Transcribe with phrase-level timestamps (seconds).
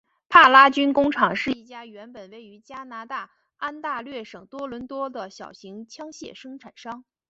[0.29, 7.05] 帕拉军工厂是一家原本位于加拿大安大略省多伦多的小型枪械生产商。